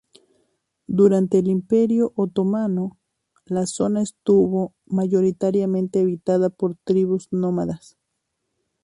Durante 0.87 1.37
el 1.37 1.47
Imperio 1.47 2.11
Otomano, 2.15 2.97
la 3.45 3.67
zona 3.67 4.01
estuvo 4.01 4.73
mayoritariamente 4.87 5.99
habitada 5.99 6.49
por 6.49 6.75
tribus 6.75 7.27
nómadas. 7.31 7.99